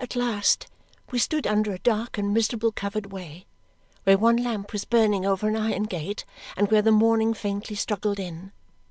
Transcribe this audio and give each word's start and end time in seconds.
At 0.00 0.16
last 0.16 0.68
we 1.10 1.18
stood 1.18 1.46
under 1.46 1.74
a 1.74 1.78
dark 1.78 2.16
and 2.16 2.32
miserable 2.32 2.72
covered 2.72 3.12
way, 3.12 3.44
where 4.04 4.16
one 4.16 4.38
lamp 4.38 4.72
was 4.72 4.86
burning 4.86 5.26
over 5.26 5.46
an 5.48 5.54
iron 5.56 5.82
gate 5.82 6.24
and 6.56 6.70
where 6.70 6.80
the 6.80 6.90
morning 6.90 7.34
faintly 7.34 7.76
struggled 7.76 8.18
in. 8.18 8.52